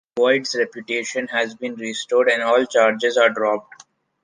[0.15, 3.85] Boyds reputation has been restored and all charges are dropped.